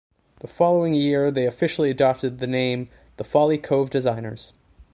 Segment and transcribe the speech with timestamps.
[0.39, 4.51] The following year they officially adopted the name "The Folly Cove Designers".